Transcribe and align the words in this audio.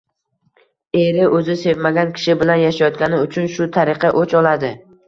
Er 1.01 1.19
o‘zi 1.39 1.57
sevmagan 1.65 2.15
kishi 2.17 2.37
bilan 2.43 2.63
yashayotgani 2.65 3.25
uchun 3.29 3.55
shu 3.59 3.73
tariqa 3.79 4.17
o‘ch 4.25 4.37
oladi. 4.43 4.79